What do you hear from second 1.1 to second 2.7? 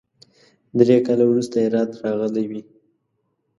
وروسته هرات راغلی وي.